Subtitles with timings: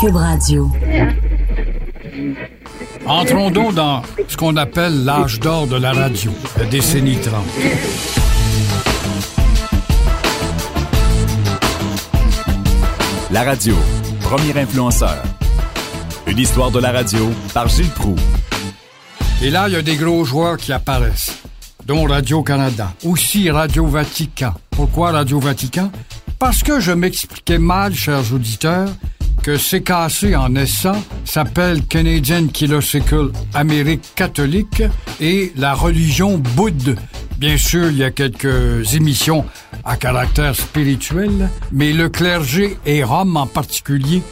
[0.00, 0.70] Cube Radio.
[3.04, 7.44] Entrons donc dans ce qu'on appelle l'âge d'or de la radio, la décennie 30.
[13.32, 13.74] La radio,
[14.20, 15.20] premier influenceur.
[16.28, 18.16] Une histoire de la radio par Gilles Proux.
[19.42, 21.42] Et là, il y a des gros joueurs qui apparaissent,
[21.86, 24.54] dont Radio-Canada, aussi Radio-Vatican.
[24.70, 25.90] Pourquoi Radio-Vatican?
[26.38, 28.88] Parce que je m'expliquais mal, chers auditeurs,
[29.48, 34.82] que CKC en naissant s'appelle Canadian Philosophical Amérique catholique
[35.22, 36.98] et la religion bouddhe.
[37.38, 39.46] Bien sûr, il y a quelques émissions
[39.86, 44.22] à caractère spirituel, mais le clergé et Rome en particulier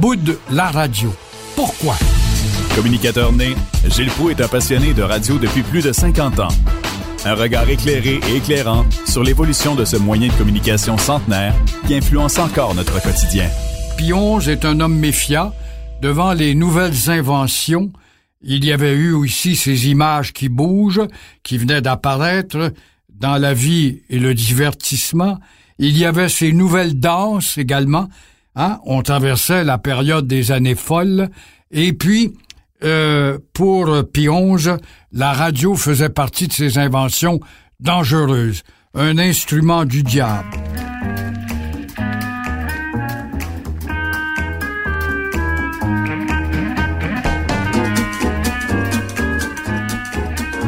[0.00, 1.12] bouddent la radio.
[1.56, 1.96] Pourquoi?
[2.76, 3.56] Communicateur né,
[3.88, 6.54] Gilles Proux est un passionné de radio depuis plus de 50 ans.
[7.24, 11.56] Un regard éclairé et éclairant sur l'évolution de ce moyen de communication centenaire
[11.88, 13.50] qui influence encore notre quotidien.
[14.00, 15.52] Pionge est un homme méfiant
[16.00, 17.92] devant les nouvelles inventions.
[18.40, 21.06] Il y avait eu aussi ces images qui bougent,
[21.42, 22.72] qui venaient d'apparaître
[23.12, 25.38] dans la vie et le divertissement.
[25.78, 28.08] Il y avait ces nouvelles danses également.
[28.56, 28.78] Hein?
[28.86, 31.28] On traversait la période des années folles.
[31.70, 32.32] Et puis,
[32.82, 34.70] euh, pour Pionge,
[35.12, 37.38] la radio faisait partie de ses inventions
[37.80, 38.62] dangereuses,
[38.94, 40.56] un instrument du diable.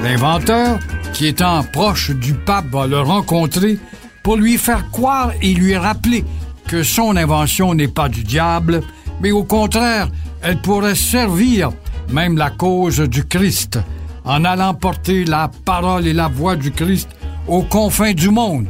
[0.03, 0.81] L'inventeur,
[1.13, 3.79] qui étant proche du pape, va le rencontrer
[4.25, 6.25] pour lui faire croire et lui rappeler
[6.67, 8.83] que son invention n'est pas du diable,
[9.21, 10.09] mais au contraire,
[10.43, 11.71] elle pourrait servir
[12.11, 13.79] même la cause du Christ,
[14.25, 17.09] en allant porter la parole et la voix du Christ
[17.47, 18.67] aux confins du monde.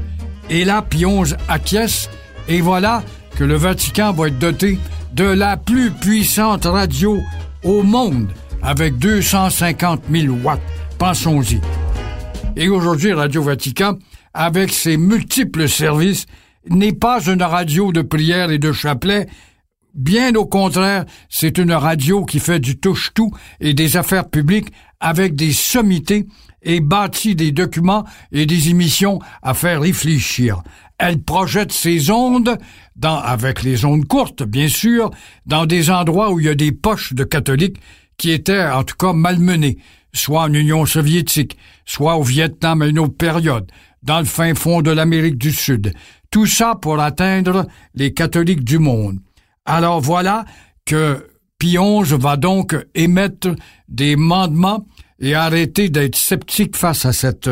[0.50, 2.10] Et là, Pionge acquiesce,
[2.46, 3.02] et voilà
[3.36, 4.78] que le Vatican va être doté
[5.14, 7.18] de la plus puissante radio
[7.64, 8.28] au monde,
[8.62, 10.60] avec 250 000 watts.
[11.02, 11.60] Pensons-y.
[12.54, 13.98] Et aujourd'hui, Radio Vatican,
[14.34, 16.26] avec ses multiples services,
[16.70, 19.26] n'est pas une radio de prière et de chapelet,
[19.94, 24.68] Bien au contraire, c'est une radio qui fait du touche-tout et des affaires publiques
[25.00, 26.26] avec des sommités
[26.62, 30.62] et bâtit des documents et des émissions à faire réfléchir.
[30.98, 32.56] Elle projette ses ondes,
[32.94, 35.10] dans, avec les ondes courtes, bien sûr,
[35.46, 37.80] dans des endroits où il y a des poches de catholiques
[38.16, 39.78] qui étaient, en tout cas, malmenés,
[40.14, 43.70] soit en Union soviétique, soit au Vietnam à une autre période,
[44.02, 45.92] dans le fin fond de l'Amérique du Sud.
[46.30, 49.18] Tout ça pour atteindre les catholiques du monde.
[49.64, 50.44] Alors voilà
[50.84, 51.28] que
[51.58, 53.54] Pionge va donc émettre
[53.88, 54.86] des mandements
[55.20, 57.48] et arrêter d'être sceptique face à cette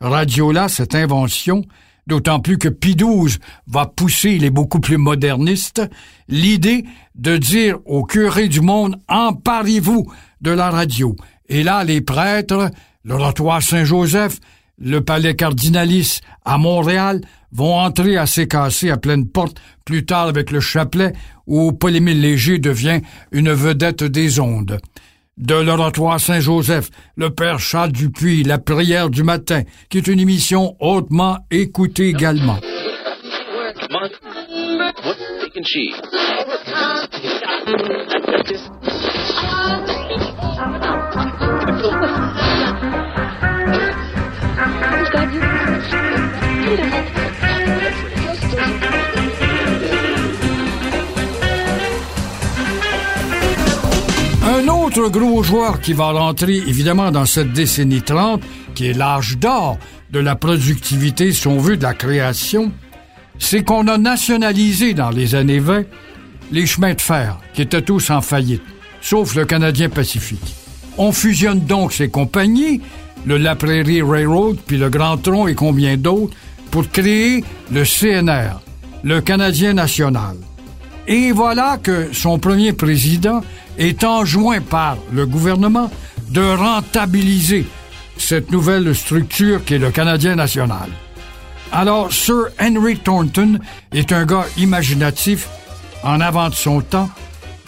[0.00, 1.62] radio-là, cette invention,
[2.06, 5.82] d'autant plus que Pidouze va pousser, il est beaucoup plus moderniste,
[6.28, 11.16] l'idée de dire au curé du monde, emparez-vous de la radio.
[11.48, 12.70] Et là, les prêtres,
[13.04, 14.38] l'oratoire Saint-Joseph,
[14.78, 17.20] le palais cardinalis à Montréal
[17.52, 21.12] vont entrer à CKC à pleine porte plus tard avec le chapelet
[21.46, 23.00] où Paul-Émile Léger devient
[23.30, 24.80] une vedette des ondes.
[25.36, 30.76] De l'oratoire Saint-Joseph, le père Charles Dupuis, la prière du matin, qui est une émission
[30.80, 32.58] hautement écoutée également.
[41.84, 41.90] Un
[54.68, 58.40] autre gros joueur qui va rentrer évidemment dans cette décennie 30,
[58.74, 59.76] qui est l'âge d'or
[60.10, 62.72] de la productivité, si on de la création,
[63.38, 65.84] c'est qu'on a nationalisé dans les années 20
[66.50, 68.62] les chemins de fer, qui étaient tous en faillite,
[69.02, 70.63] sauf le Canadien Pacifique.
[70.96, 72.80] On fusionne donc ces compagnies,
[73.26, 76.34] le La Prairie Railroad, puis le Grand Tronc et combien d'autres,
[76.70, 78.60] pour créer le CNR,
[79.02, 80.36] le Canadien national.
[81.06, 83.42] Et voilà que son premier président
[83.78, 85.90] est enjoint par le gouvernement
[86.30, 87.66] de rentabiliser
[88.16, 90.88] cette nouvelle structure qui est le Canadien national.
[91.72, 93.58] Alors, Sir Henry Thornton
[93.92, 95.48] est un gars imaginatif,
[96.02, 97.10] en avant de son temps,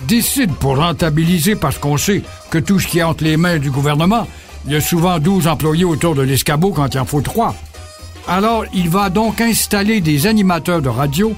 [0.07, 3.71] décide pour rentabiliser parce qu'on sait que tout ce qui est entre les mains du
[3.71, 4.27] gouvernement,
[4.67, 7.55] il y a souvent 12 employés autour de l'escabeau quand il en faut trois.
[8.29, 11.35] Alors, il va donc installer des animateurs de radio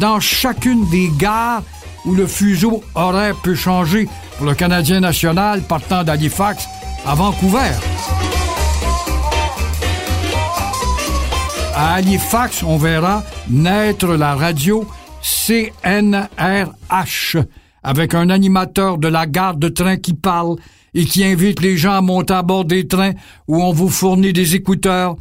[0.00, 1.62] dans chacune des gares
[2.04, 6.66] où le fuseau horaire peut changer pour le Canadien national partant d'Halifax
[7.06, 7.70] à Vancouver.
[11.76, 14.86] À Halifax, on verra naître la radio
[15.22, 16.26] CNRH
[17.84, 20.56] avec un animateur de la gare de train qui parle
[20.94, 23.12] et qui invite les gens à monter à bord des trains
[23.46, 25.16] où on vous fournit des écouteurs.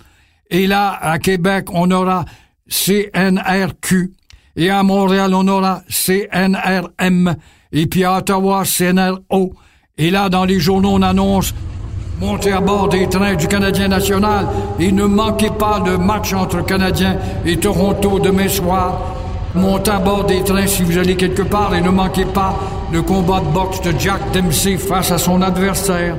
[0.50, 2.26] Et là, à Québec, on aura
[2.68, 4.12] CNRQ.
[4.56, 7.36] Et à Montréal, on aura CNRM.
[7.72, 9.54] Et puis à Ottawa, CNRO.
[9.98, 11.54] Et là, dans les journaux, on annonce
[12.20, 14.48] Montez à bord des trains du Canadien national
[14.80, 19.23] et ne manquez pas le match entre Canadiens et Toronto demain soir.
[19.56, 22.60] Montez à bord des trains si vous allez quelque part et ne manquez pas
[22.92, 26.16] le combat de boxe de Jack Dempsey face à son adversaire.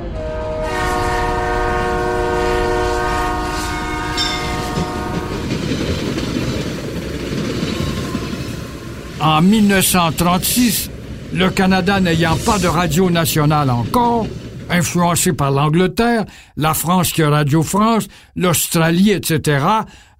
[9.19, 10.89] En 1936,
[11.33, 14.27] le Canada n'ayant pas de radio nationale encore,
[14.69, 19.65] influencé par l'Angleterre, la France qui a Radio France, l'Australie, etc.,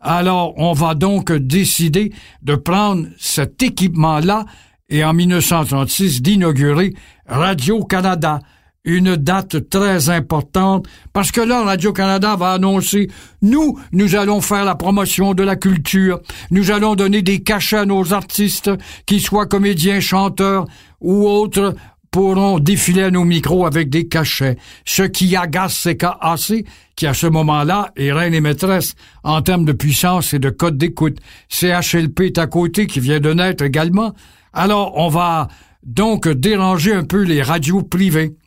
[0.06, 2.14] alors on va donc décider
[2.44, 4.46] de prendre cet équipement-là
[4.88, 6.94] et en 1936 d'inaugurer
[7.28, 8.40] Radio-Canada,
[8.84, 13.10] une date très importante parce que là, Radio-Canada va annoncer,
[13.42, 16.20] nous, nous allons faire la promotion de la culture,
[16.52, 18.70] nous allons donner des cachets à nos artistes,
[19.08, 20.66] qu'ils soient comédiens, chanteurs
[21.02, 21.74] ou autres,
[22.16, 26.64] pourront défiler à nos micros avec des cachets, ce qui agace CKAC,
[26.96, 28.96] qui à ce moment-là est reine et maîtresse
[29.26, 31.18] en termes de puissance et de code d'écoute.
[31.50, 34.14] CHLP est à côté, qui vient de naître également.
[34.54, 35.50] Alors, on va
[35.84, 38.38] donc déranger un peu les radios privées.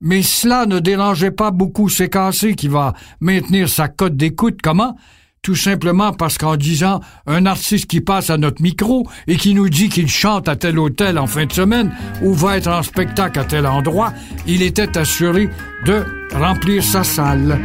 [0.00, 4.60] Mais cela ne dérangeait pas beaucoup CKC qui va maintenir sa cote d'écoute.
[4.62, 4.96] Comment?
[5.42, 9.70] Tout simplement parce qu'en disant un artiste qui passe à notre micro et qui nous
[9.70, 13.38] dit qu'il chante à tel hôtel en fin de semaine ou va être en spectacle
[13.38, 14.12] à tel endroit,
[14.46, 15.48] il était assuré
[15.86, 16.04] de
[16.34, 17.58] remplir sa salle.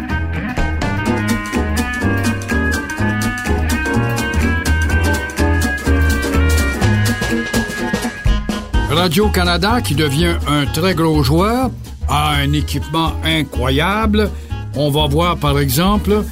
[8.89, 11.69] Radio-Canada, qui devient un très gros joueur,
[12.07, 14.31] a un équipement incroyable.
[14.75, 16.24] On va voir par exemple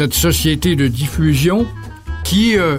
[0.00, 1.66] cette société de diffusion
[2.24, 2.78] qui euh,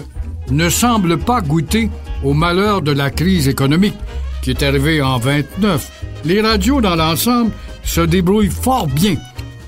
[0.50, 1.92] ne semble pas goûter
[2.24, 3.94] au malheur de la crise économique
[4.42, 5.92] qui est arrivée en 29.
[6.26, 7.52] Les radios dans l'ensemble
[7.84, 9.18] se débrouillent fort bien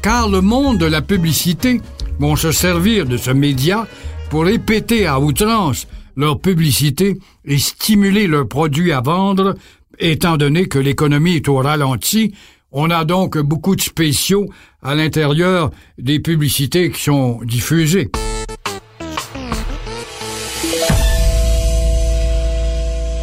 [0.01, 1.79] car le monde de la publicité
[2.17, 3.88] vont se servir de ce média
[4.31, 5.85] pour répéter à outrance
[6.15, 9.53] leur publicité et stimuler leurs produits à vendre,
[9.99, 12.33] étant donné que l'économie est au ralenti,
[12.73, 14.49] on a donc beaucoup de spéciaux
[14.81, 18.09] à l'intérieur des publicités qui sont diffusées.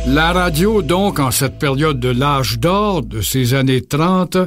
[0.06, 4.38] La radio, donc, en cette période de l'âge d'or de ces années 30,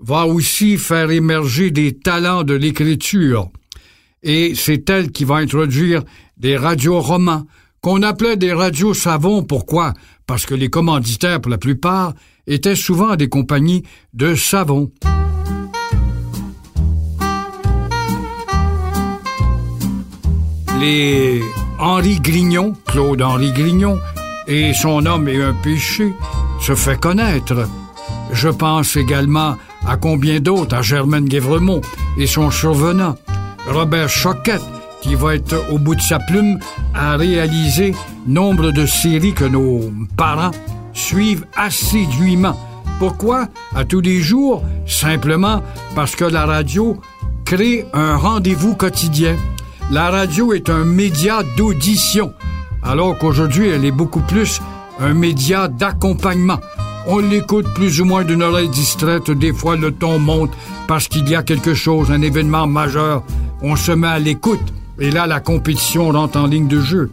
[0.00, 3.48] va aussi faire émerger des talents de l'écriture.
[4.22, 6.02] Et c'est elle qui va introduire
[6.36, 7.44] des radios romans,
[7.80, 9.44] qu'on appelait des radios savons.
[9.44, 9.94] Pourquoi?
[10.26, 12.14] Parce que les commanditaires, pour la plupart,
[12.48, 13.84] étaient souvent des compagnies
[14.14, 14.90] de savon.
[20.80, 21.42] Les
[21.78, 23.98] Henri Grignon, Claude-Henri Grignon,
[24.46, 26.12] et son homme et un péché
[26.60, 27.68] se fait connaître.
[28.32, 29.56] Je pense également
[29.86, 31.80] à combien d'autres, à Germaine Guévremont
[32.16, 33.16] et son survenant,
[33.68, 34.62] Robert Choquette,
[35.00, 36.58] qui va être au bout de sa plume
[36.94, 37.94] à réaliser
[38.26, 40.50] nombre de séries que nos parents
[40.98, 42.58] suivent assidûment.
[42.98, 43.48] Pourquoi?
[43.74, 44.62] À tous les jours?
[44.86, 45.62] Simplement
[45.94, 47.00] parce que la radio
[47.44, 49.36] crée un rendez-vous quotidien.
[49.90, 52.32] La radio est un média d'audition,
[52.82, 54.60] alors qu'aujourd'hui elle est beaucoup plus
[55.00, 56.58] un média d'accompagnement.
[57.06, 60.50] On l'écoute plus ou moins d'une oreille distraite, des fois le ton monte
[60.86, 63.22] parce qu'il y a quelque chose, un événement majeur.
[63.62, 67.10] On se met à l'écoute et là la compétition rentre en ligne de jeu.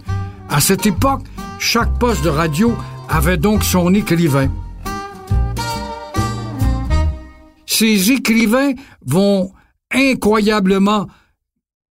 [0.49, 1.21] À cette époque,
[1.59, 2.75] chaque poste de radio
[3.09, 4.49] avait donc son écrivain.
[7.65, 8.73] Ces écrivains
[9.05, 9.51] vont
[9.91, 11.07] incroyablement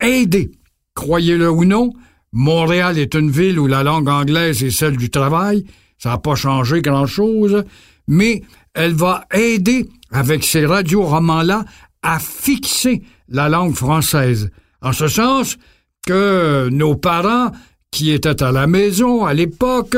[0.02, 0.52] aider.
[0.96, 1.92] Croyez-le ou non,
[2.32, 5.66] Montréal est une ville où la langue anglaise est celle du travail.
[5.98, 7.64] Ça n'a pas changé grand-chose,
[8.08, 8.44] mais
[8.74, 11.66] elle va aider, avec ces radioromans-là,
[12.02, 14.52] à fixer la langue française.
[14.82, 15.58] En ce sens
[16.06, 17.52] que nos parents,
[17.92, 19.96] qui étaient à la maison à l'époque,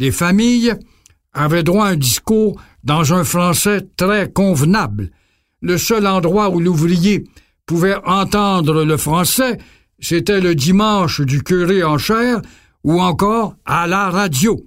[0.00, 0.74] les familles
[1.32, 5.10] avaient droit à un discours dans un français très convenable.
[5.60, 7.24] Le seul endroit où l'ouvrier
[7.66, 9.58] pouvait entendre le français,
[10.00, 12.40] c'était le dimanche du curé en chair
[12.82, 14.58] ou encore à la radio.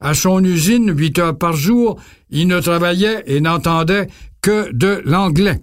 [0.00, 4.08] À son usine, huit heures par jour, il ne travaillait et n'entendait
[4.40, 5.62] que de l'anglais.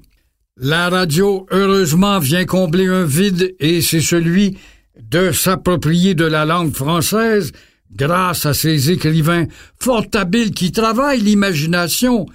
[0.55, 4.57] La radio, heureusement, vient combler un vide et c'est celui
[5.01, 7.51] de s'approprier de la langue française
[7.93, 9.45] grâce à ces écrivains
[9.79, 12.25] fort habiles qui travaillent l'imagination,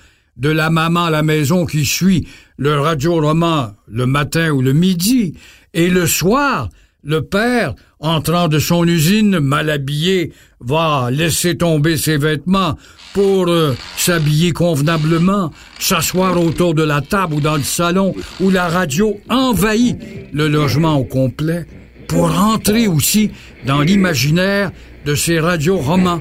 [0.41, 2.27] de la maman à la maison qui suit
[2.57, 5.35] le radio-roman le matin ou le midi,
[5.75, 6.71] et le soir,
[7.05, 12.77] le père, entrant de son usine mal habillé, va laisser tomber ses vêtements
[13.13, 18.69] pour euh, s'habiller convenablement, s'asseoir autour de la table ou dans le salon où la
[18.69, 19.99] radio envahit
[20.33, 21.67] le logement au complet,
[22.11, 23.31] pour entrer aussi
[23.65, 24.73] dans l'imaginaire
[25.07, 26.21] de ces radios romans.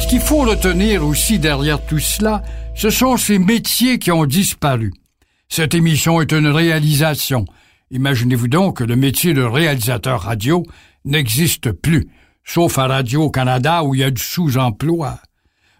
[0.00, 2.42] Ce qu'il faut retenir aussi derrière tout cela,
[2.74, 4.92] ce sont ces métiers qui ont disparu.
[5.48, 7.44] Cette émission est une réalisation.
[7.92, 10.64] Imaginez-vous donc que le métier de réalisateur radio
[11.04, 12.08] n'existe plus,
[12.46, 15.18] sauf à Radio-Canada où il y a du sous-emploi.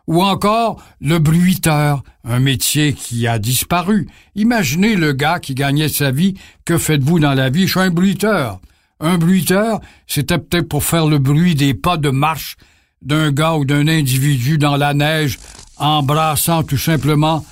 [0.07, 4.09] Ou encore le bruiteur, un métier qui a disparu.
[4.35, 6.35] Imaginez le gars qui gagnait sa vie.
[6.65, 7.67] Que faites-vous dans la vie?
[7.67, 8.61] Je suis un bruiteur.
[9.01, 12.57] Un bruiteur, c'était peut-être pour faire le bruit des pas de marche
[13.03, 15.39] d'un gars ou d'un individu dans la neige,
[15.77, 17.45] embrassant tout simplement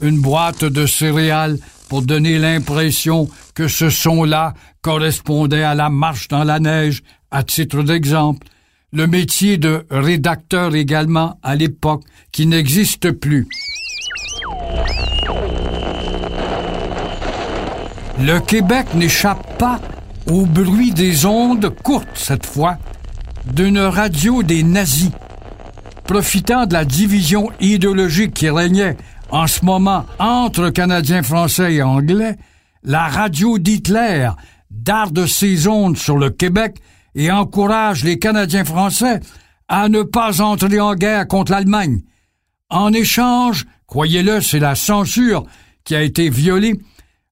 [0.00, 6.44] une boîte de céréales pour donner l'impression que ce son-là correspondait à la marche dans
[6.44, 8.46] la neige, à titre d'exemple
[8.92, 13.48] le métier de rédacteur également à l'époque, qui n'existe plus.
[18.20, 19.80] Le Québec n'échappe pas
[20.26, 22.76] au bruit des ondes courtes cette fois
[23.46, 25.10] d'une radio des nazis.
[26.04, 28.96] Profitant de la division idéologique qui régnait
[29.30, 32.36] en ce moment entre Canadiens français et Anglais,
[32.82, 34.28] la radio d'Hitler
[34.70, 36.76] darde ses ondes sur le Québec
[37.14, 39.20] et encourage les Canadiens français
[39.68, 42.02] à ne pas entrer en guerre contre l'Allemagne.
[42.70, 45.44] En échange, croyez-le, c'est la censure
[45.84, 46.78] qui a été violée,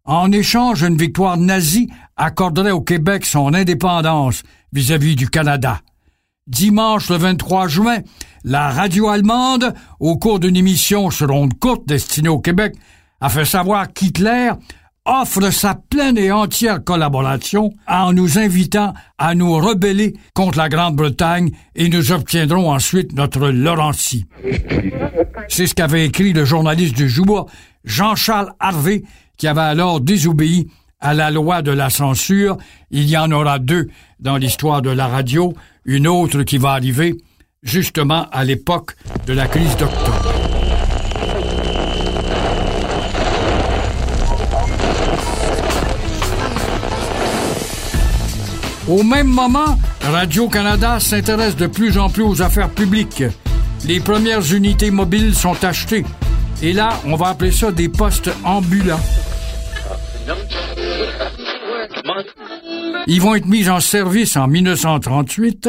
[0.04, 5.82] en échange, une victoire nazie accorderait au Québec son indépendance vis-à-vis du Canada.
[6.46, 7.99] Dimanche le 23 juin,
[8.42, 12.75] la radio allemande, au cours d'une émission sur onde courte destinée au Québec,
[13.20, 14.50] a fait savoir qu'Hitler
[15.10, 21.50] offre sa pleine et entière collaboration en nous invitant à nous rebeller contre la Grande-Bretagne
[21.74, 24.26] et nous obtiendrons ensuite notre Laurentie.
[25.48, 27.50] C'est ce qu'avait écrit le journaliste du Jour,
[27.84, 29.02] Jean-Charles Harvey,
[29.36, 30.68] qui avait alors désobéi
[31.00, 32.56] à la loi de la censure.
[32.92, 33.88] Il y en aura deux
[34.20, 37.16] dans l'histoire de la radio, une autre qui va arriver
[37.64, 38.94] justement à l'époque
[39.26, 40.39] de la crise d'octobre.
[48.90, 53.23] Au même moment, Radio-Canada s'intéresse de plus en plus aux affaires publiques.
[53.87, 56.04] Les premières unités mobiles sont achetées.
[56.61, 58.99] Et là, on va appeler ça des postes ambulants.
[63.06, 65.68] Ils vont être mis en service en 1938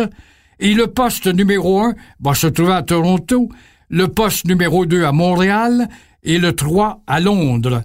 [0.60, 3.50] et le poste numéro 1 va se trouver à Toronto,
[3.90, 5.90] le poste numéro 2 à Montréal
[6.24, 7.84] et le 3 à Londres,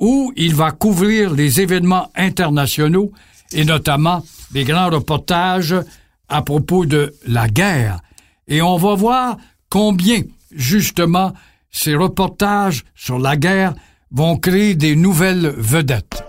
[0.00, 3.12] où il va couvrir les événements internationaux
[3.54, 5.74] et notamment des grands reportages
[6.28, 8.00] à propos de la guerre.
[8.48, 9.36] Et on va voir
[9.68, 10.22] combien,
[10.54, 11.32] justement,
[11.70, 13.74] ces reportages sur la guerre
[14.10, 16.22] vont créer des nouvelles vedettes.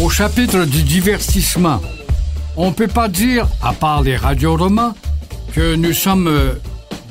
[0.00, 1.80] Au chapitre du divertissement,
[2.56, 4.94] on ne peut pas dire, à part les radioromans,
[5.52, 6.54] que nous sommes euh,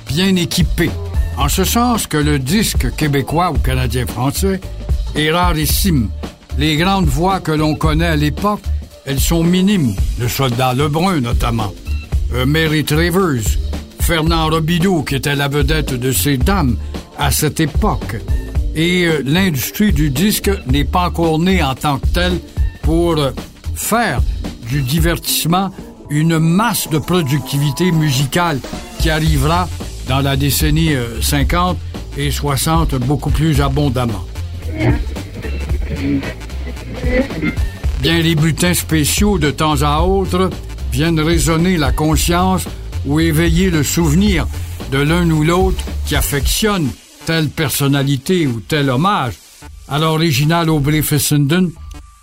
[0.07, 0.91] bien équipés.
[1.37, 4.59] En ce sens que le disque québécois ou canadien-français
[5.15, 6.09] est rarissime.
[6.57, 8.61] Les grandes voix que l'on connaît à l'époque,
[9.05, 9.93] elles sont minimes.
[10.19, 11.71] Le soldat Lebrun, notamment.
[12.33, 13.43] Euh, Mary Travers.
[13.99, 16.77] Fernand Robidoux, qui était la vedette de ces dames
[17.19, 18.15] à cette époque.
[18.73, 22.39] Et euh, l'industrie du disque n'est pas encore née en tant que telle
[22.81, 23.31] pour euh,
[23.75, 24.21] faire
[24.69, 25.71] du divertissement
[26.09, 28.59] une masse de productivité musicale
[28.99, 29.67] qui arrivera
[30.07, 31.77] dans la décennie 50
[32.17, 34.25] euh, et 60 beaucoup plus abondamment.
[38.01, 40.49] Bien, les bulletins spéciaux de temps à autre
[40.91, 42.65] viennent résonner la conscience
[43.05, 44.47] ou éveiller le souvenir
[44.91, 46.89] de l'un ou l'autre qui affectionne
[47.25, 49.33] telle personnalité ou tel hommage.
[49.89, 51.71] À l'original Aubrey Fessenden,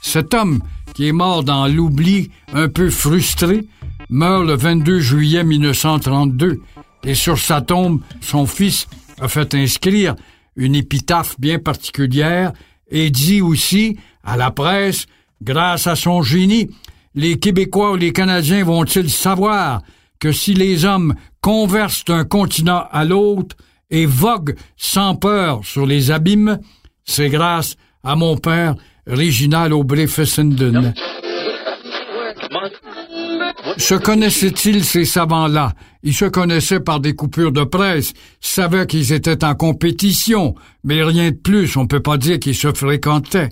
[0.00, 0.60] cet homme
[0.94, 3.66] qui est mort dans l'oubli un peu frustré
[4.10, 6.60] meurt le 22 juillet 1932
[7.04, 8.86] et sur sa tombe, son fils
[9.20, 10.14] a fait inscrire
[10.56, 12.52] une épitaphe bien particulière
[12.90, 15.06] et dit aussi à la presse,
[15.42, 16.70] grâce à son génie,
[17.14, 19.82] les Québécois ou les Canadiens vont-ils savoir
[20.18, 23.56] que si les hommes conversent d'un continent à l'autre
[23.90, 26.58] et voguent sans peur sur les abîmes,
[27.04, 28.74] c'est grâce à mon père,
[29.06, 30.94] Réginald Aubry Fessenden.
[33.76, 35.72] Se connaissaient-ils ces savants-là?
[36.02, 41.30] Ils se connaissaient par des coupures de presse, savaient qu'ils étaient en compétition, mais rien
[41.30, 43.48] de plus, on peut pas dire qu'ils se fréquentaient.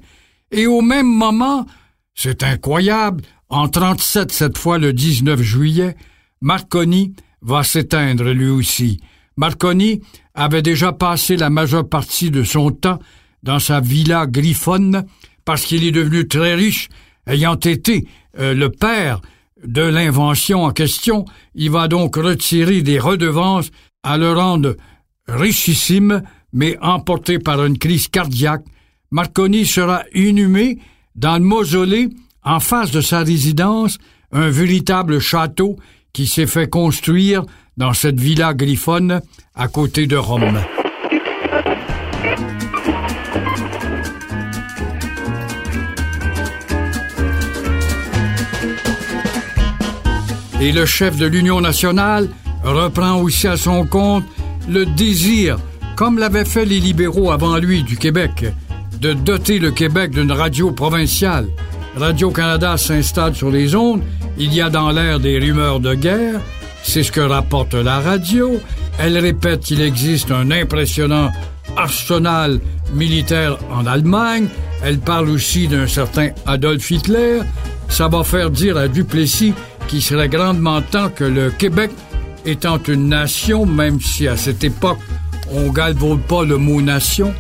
[0.51, 1.67] Et au même moment,
[2.15, 5.97] c'est incroyable, en 37 cette fois le 19 juillet,
[6.41, 9.01] Marconi va s'éteindre lui aussi.
[9.37, 10.01] Marconi
[10.35, 12.99] avait déjà passé la majeure partie de son temps
[13.43, 15.05] dans sa villa griffonne
[15.45, 16.89] parce qu'il est devenu très riche,
[17.27, 18.07] ayant été
[18.39, 19.21] euh, le père
[19.65, 23.71] de l'invention en question, il va donc retirer des redevances
[24.03, 24.77] à le rendre
[25.29, 28.65] richissime, mais emporté par une crise cardiaque.
[29.11, 30.79] Marconi sera inhumé
[31.15, 32.09] dans le mausolée
[32.45, 33.99] en face de sa résidence,
[34.33, 35.77] un véritable château
[36.13, 37.45] qui s'est fait construire
[37.77, 39.21] dans cette villa griffonne
[39.55, 40.61] à côté de Rome.
[50.63, 52.29] Et le chef de l'Union nationale
[52.63, 54.23] reprend aussi à son compte
[54.69, 55.59] le désir,
[55.97, 58.45] comme l'avaient fait les libéraux avant lui du Québec,
[59.01, 61.49] de doter le Québec d'une radio provinciale.
[61.97, 64.03] Radio-Canada s'installe sur les ondes,
[64.39, 66.41] il y a dans l'air des rumeurs de guerre,
[66.85, 68.61] c'est ce que rapporte la radio,
[69.01, 71.33] elle répète qu'il existe un impressionnant
[71.77, 72.61] arsenal
[72.95, 74.47] militaire en Allemagne,
[74.85, 77.41] elle parle aussi d'un certain Adolf Hitler,
[77.89, 79.55] ça va faire dire à Duplessis
[79.93, 81.91] qu'il serait grandement temps que le Québec,
[82.47, 85.01] étant une nation, même si à cette époque
[85.51, 87.35] on galvaude pas le mot nation,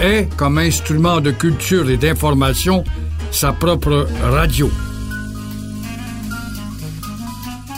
[0.00, 2.82] ait comme instrument de culture et d'information
[3.30, 4.68] sa propre radio.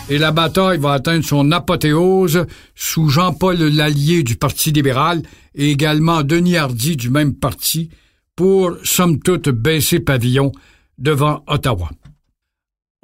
[0.09, 5.21] Et la bataille va atteindre son apothéose sous Jean-Paul Lallier du Parti libéral
[5.55, 7.91] et également Denis Hardy du même parti
[8.37, 10.51] pour, somme toute, baisser pavillon
[10.97, 11.91] devant Ottawa.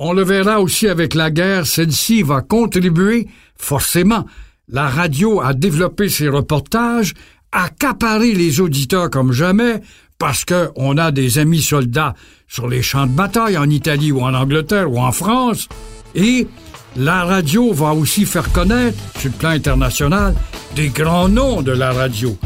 [0.03, 4.25] On le verra aussi avec la guerre, celle-ci va contribuer, forcément,
[4.67, 7.13] la radio à développer ses reportages,
[7.53, 9.83] accaparer les auditeurs comme jamais,
[10.19, 12.15] parce qu'on a des amis soldats
[12.49, 15.69] sur les champs de bataille en Italie ou en Angleterre ou en France,
[16.15, 16.47] et
[16.97, 20.35] la radio va aussi faire connaître, sur le plan international,
[20.75, 22.37] des grands noms de la radio.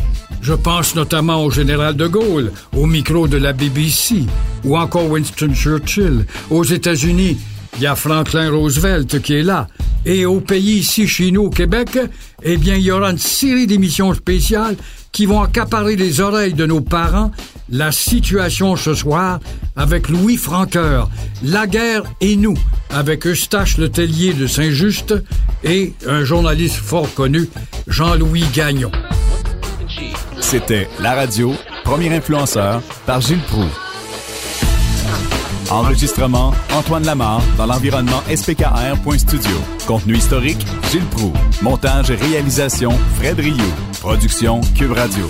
[0.42, 4.26] Je pense notamment au général de Gaulle, au micro de la BBC,
[4.64, 6.26] ou encore Winston Churchill.
[6.50, 7.38] Aux États-Unis,
[7.76, 9.66] il y a Franklin Roosevelt qui est là.
[10.04, 11.98] Et au pays ici, chez nous, au Québec,
[12.42, 14.76] eh bien, il y aura une série d'émissions spéciales
[15.12, 17.30] qui vont accaparer les oreilles de nos parents.
[17.70, 19.40] La situation ce soir
[19.76, 21.08] avec Louis Franqueur.
[21.42, 22.56] La guerre et nous
[22.90, 25.14] avec Eustache Letellier de Saint-Just
[25.62, 27.48] et un journaliste fort connu,
[27.86, 28.92] Jean-Louis Gagnon.
[30.40, 33.64] C'était La Radio, premier influenceur par Gilles Proux.
[35.70, 39.56] Enregistrement Antoine Lamar dans l'environnement spkr.studio.
[39.86, 41.32] Contenu historique Gilles Proux.
[41.62, 43.74] Montage et réalisation Fred Rioux.
[44.00, 45.28] Production Cube Radio.